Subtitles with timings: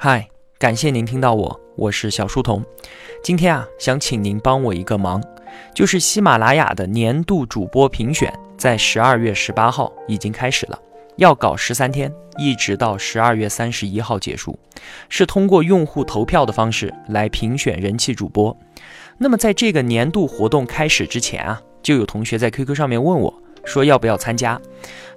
[0.00, 0.28] 嗨，
[0.60, 2.64] 感谢您听到我，我是小书童。
[3.20, 5.20] 今天啊，想请您帮我一个忙，
[5.74, 10.78] 就是喜马拉雅的年度主播评选在十二月十八号已经开始了，
[11.16, 14.56] 要搞十三天，一直到十二月三十一号结束，
[15.08, 18.56] 是通过用户投票的方式来评选人气主播。
[19.18, 23.34] 那么在这个年度活动开始之前啊，就有同学在 QQ 上面问我，
[23.64, 24.60] 说要不要参加。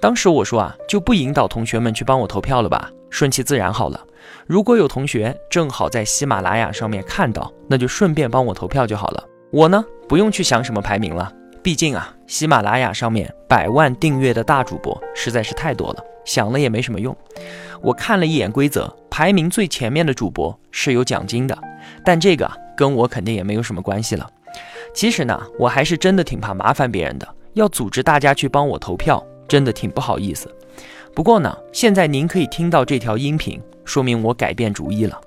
[0.00, 4.04] 当时我说啊，就不引导同学们去帮我投票了吧，顺其自然好了。
[4.46, 9.24] 如果有同学正好在喜马拉雅上面看到，那就顺便帮我投票就好了。
[9.50, 11.32] 我呢，不用去想什么排名了，
[11.62, 17.16] 毕竟啊，喜马拉雅上面百万订阅的大主播实在是太多了，想了也没什么用。
[17.80, 21.56] 我看了一眼规则，排名最前面的主播是有奖金的，
[22.04, 24.28] 但这个跟我肯定也没有什么关系了。
[24.94, 30.54] 其实呢，我还是真的挺怕麻烦别人的，要组织大家去帮我投票，真的挺不好意思。
[31.14, 33.60] 不过呢，现在您可以听到这条音频。
[33.84, 35.18] 说明我改变主意了，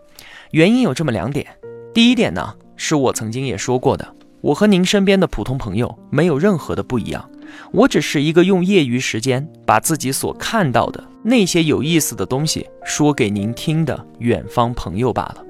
[0.52, 1.48] 原因有这么两点。
[1.96, 4.08] 第一点呢，是我曾经也说过的，
[4.40, 7.28] 我和您身边的普通朋友没有任何的不一样，
[7.72, 15.44] 我只是一个用业余时间把自己所看到的那些有意思的东西说给您听的远方朋友罢了。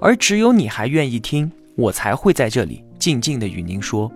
[0.00, 4.10] 而只有你还愿意听，我才会在这里静静的与您说。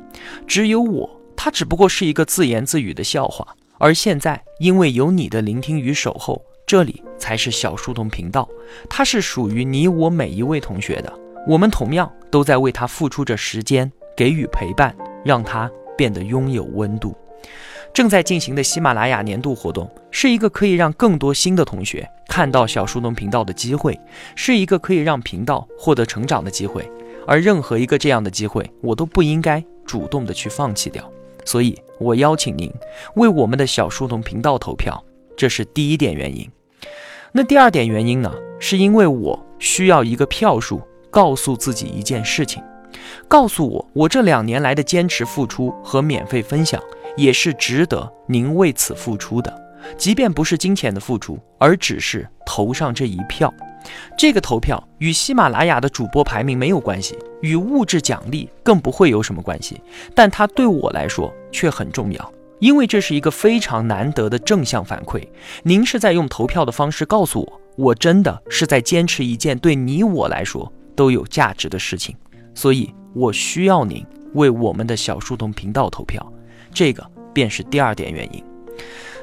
[0.45, 3.47] 只有我，他只不过是一个自言自语的笑话。
[3.81, 6.41] 而现在，因为有你的聆听与守候。
[6.67, 8.49] 这里才是小书童频道，
[8.89, 11.13] 它是属于你我每一位同学的。
[11.49, 17.13] 我们同样都在为他付出着时间，给予陪伴，让他变得拥有温度。
[17.93, 23.99] 正在进行的喜马拉雅年度活动，是一个可以让更多新的同学看到小书童频道的机会，
[24.37, 26.89] 是一个可以让频道获得成长的机会。
[27.27, 31.11] 而任何一个这样的机会，我都不应该主动的去放弃掉。
[31.45, 32.73] 所以，我邀请您
[33.15, 35.03] 为我们的小书童频道投票，
[35.37, 36.49] 这是第一点原因。
[37.33, 42.63] 那第二点原因呢，是因为我需要一个票数，告诉自己一件事情，
[43.29, 46.83] 告诉我我这两年来的坚持付出和免费分享
[47.17, 49.55] 也是值得您为此付出的，
[49.97, 53.53] 即便不是金钱的付出，而只是投上这一票。
[54.17, 59.81] 这个投票与喜马拉雅的主播排名没有关系，与物质奖励更不会有什么关系，
[60.15, 62.33] 但它对我来说却很重要。
[62.59, 65.27] 因为这是一个非常难得的正向反馈，
[65.63, 72.15] 您是在用投票的方式告诉我，我真的是在坚持一件对你我来说都有价值的事情，
[72.55, 74.05] 所以我需要您
[74.35, 76.31] 为我们的小书童频道投票，
[76.75, 77.03] 这个
[77.33, 78.45] 便是第二点原因。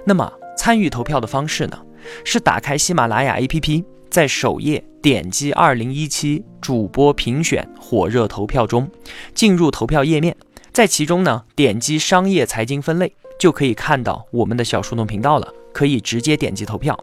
[0.03, 1.77] 那么参与投票的方式呢？
[2.23, 3.83] 是打开喜马拉雅 APP，
[4.17, 8.89] 在首页点击二零一七主播评选火热投票中，
[9.35, 10.35] 进入投票页面，
[10.73, 13.13] 在其中呢点击商业财经分类。
[13.39, 16.99] 就可以看到我们的小书童频道了，可以直接点击投票。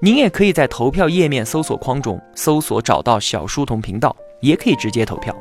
[0.00, 5.32] 您也可以在投票页面搜索框中搜索找到小书童频道，也可以直接投票。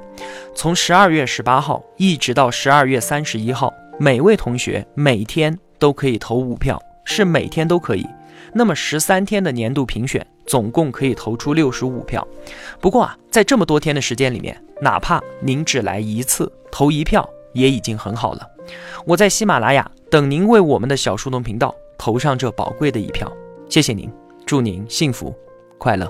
[0.54, 8.06] 从十二月十八号一直到十二月三十一号，每位同学每天都可以投五票，是每天都可以。
[8.54, 12.28] 那么十三天的年度评选，总共可以投出六十五票。
[12.80, 18.48] 不过啊，在这么多天的时间里面，哪怕您只来一次投一票，也已经很好了。
[19.06, 19.90] 我在喜马拉雅。
[20.08, 23.30] 等您为我们的小树洞频道投上这宝贵的一票，
[23.68, 24.10] 谢谢您，
[24.46, 25.36] 祝您幸福
[25.78, 26.10] 快乐。